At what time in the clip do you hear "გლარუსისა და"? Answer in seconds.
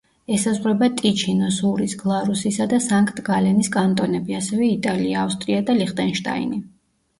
1.99-2.81